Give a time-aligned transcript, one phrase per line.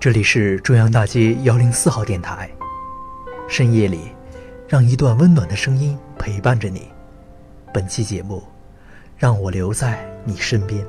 [0.00, 2.48] 这里是中央大街幺零四号电台。
[3.48, 3.98] 深夜里，
[4.68, 6.86] 让一段温暖的声音陪伴着你。
[7.74, 8.40] 本期节目，
[9.16, 10.86] 让我留在你身边。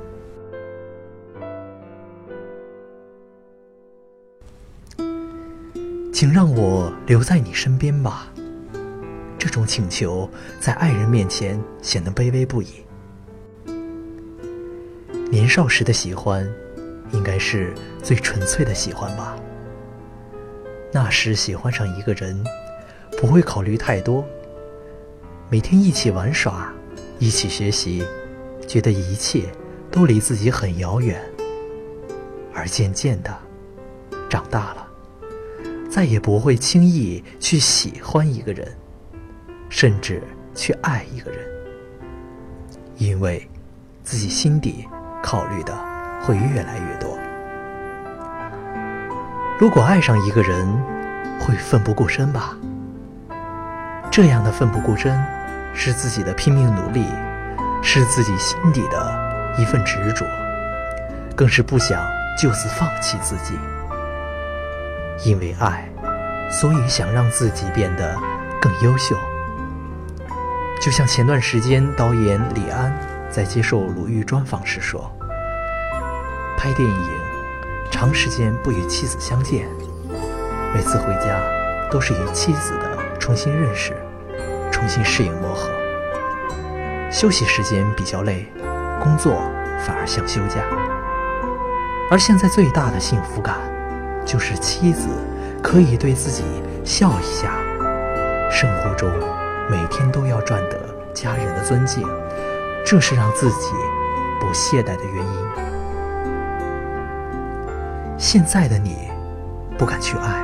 [6.14, 8.32] 请让我留在你身边吧。
[9.40, 10.30] 这种请求
[10.60, 12.68] 在爱人面前显得卑微不已。
[15.32, 16.48] 年少时的喜欢，
[17.12, 19.36] 应该是最纯粹的喜欢吧。
[20.92, 22.44] 那时喜欢上一个人，
[23.18, 24.26] 不会考虑太多，
[25.50, 26.74] 每天一起玩耍，
[27.20, 28.04] 一起学习，
[28.68, 29.44] 觉得一切
[29.92, 31.22] 都离自己很遥远。
[32.54, 33.38] 而渐渐的，
[34.30, 34.88] 长大了，
[35.90, 38.68] 再也不会轻易去喜欢一个人。
[39.72, 40.24] 甚至
[40.56, 41.48] 去爱一个人，
[42.98, 43.48] 因为
[44.04, 44.84] 自己心底
[45.22, 45.72] 考虑的
[46.22, 47.18] 会越来越多。
[49.60, 50.68] 如果爱上一个人，
[51.40, 52.56] 会奋不顾身吧？
[54.12, 55.18] 这样的奋不顾身，
[55.74, 57.06] 是自己的拼命努力，
[57.82, 60.26] 是自己心底的一份执着，
[61.36, 62.02] 更是不想
[62.38, 63.58] 就此放弃自己。
[65.26, 65.90] 因为爱，
[66.50, 68.18] 所以想让自己变得
[68.62, 69.18] 更优秀。
[70.82, 72.98] 就像前段时间，导演李安
[73.30, 75.12] 在接受鲁豫专访时说
[76.60, 77.10] ：“拍电影，
[77.90, 79.66] 长时间不与妻子相见，
[80.76, 81.42] 每次回家
[81.90, 83.96] 都是与妻子的重新认识，
[84.70, 85.70] 重新适应磨合。
[87.10, 88.46] 休息时间比较累，
[89.02, 89.42] 工作
[89.88, 90.60] 反而像休假。
[92.12, 93.56] 而现在最大的幸福感，
[94.26, 95.08] 就是妻子
[95.64, 96.44] 可以对自己
[96.84, 97.54] 笑一下，
[98.52, 99.10] 生活中。”
[99.72, 100.78] 每天都要赚得
[101.14, 102.04] 家人的尊敬，
[102.84, 103.72] 这是让自己
[104.42, 105.69] 不懈怠的原因。
[108.20, 108.98] 现在的你
[109.78, 110.44] 不敢去爱，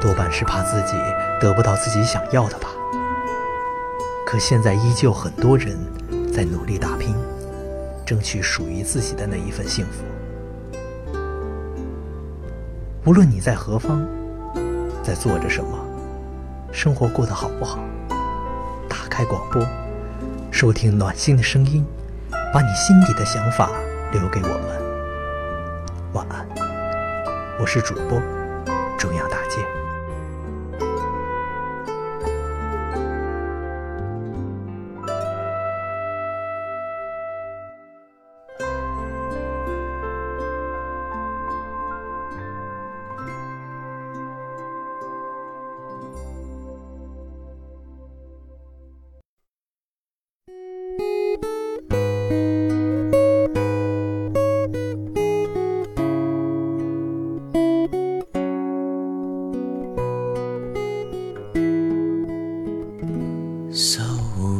[0.00, 0.94] 多半是怕自己
[1.38, 2.70] 得不到自己想要的吧。
[4.26, 5.76] 可现在依旧很多人
[6.32, 7.14] 在努力打拼，
[8.06, 10.02] 争取属于自己的那一份幸福。
[13.04, 14.02] 无论你在何方，
[15.02, 15.78] 在做着什么，
[16.72, 17.80] 生活过得好不好？
[18.88, 19.62] 打开广播，
[20.50, 21.84] 收听暖心的声音，
[22.50, 23.70] 把你心底的想法
[24.10, 24.91] 留给我们。
[26.12, 26.46] 晚安，
[27.58, 28.20] 我是主播
[28.98, 29.81] 中央大街。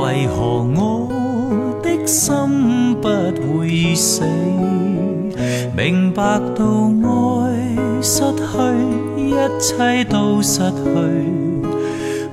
[0.00, 1.08] 为何我
[1.82, 3.08] 的心不
[3.58, 4.22] 会死？
[5.76, 7.12] 明白到爱
[8.00, 8.42] 失去，
[9.16, 10.72] 一切都失去，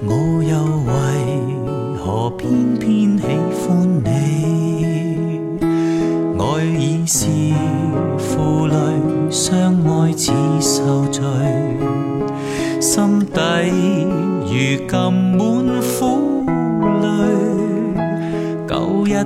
[0.05, 0.55] 我又
[0.87, 0.91] 为
[1.97, 3.25] 何偏偏喜
[3.67, 4.07] 欢你？
[6.37, 7.27] 爱已是
[8.17, 8.75] 负累，
[9.31, 11.23] 相爱似受罪，
[12.79, 13.39] 心底
[14.45, 14.51] 如
[14.87, 15.80] 今满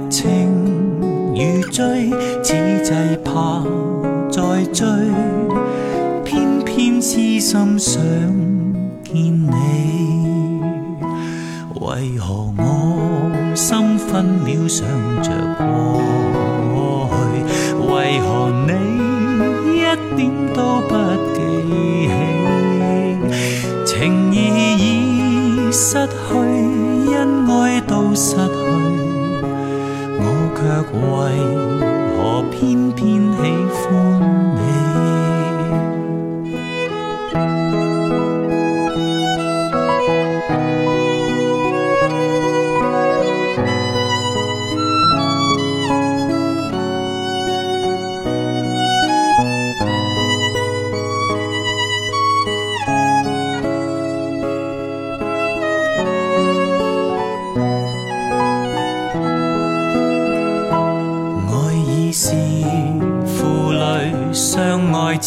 [0.09, 0.49] 情
[1.33, 2.09] 如醉，
[2.43, 2.91] 此际
[3.23, 3.63] 怕
[4.31, 4.85] 再追，
[6.23, 8.01] 偏偏痴心想
[9.03, 9.51] 见你。
[11.81, 12.61] 为何我
[13.53, 14.87] 心分秒想
[15.21, 16.01] 着过
[17.11, 17.15] 去？
[17.85, 18.71] 为何你
[19.77, 19.81] 一
[20.15, 20.19] 点
[20.53, 20.91] 都不
[21.33, 21.37] 记
[22.07, 22.13] 起？
[23.85, 23.93] 情
[24.33, 24.35] 义
[24.77, 26.09] 已失去，
[30.93, 33.24] 为何偏偏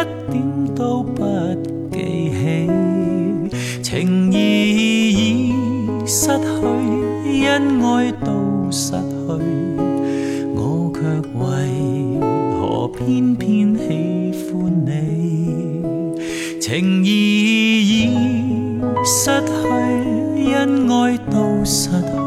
[0.00, 0.42] 一点
[0.74, 1.24] 都不
[1.92, 2.70] 记起？
[3.82, 4.36] 情义
[5.12, 5.52] 已
[6.06, 8.98] 失去，恩爱都失去，
[10.54, 11.00] 我却
[11.38, 11.42] 为
[12.56, 14.90] 何偏偏喜欢你？
[16.60, 17.08] 情义
[17.82, 17.90] 已
[19.04, 19.50] 失去，
[20.54, 22.19] 恩爱都失去。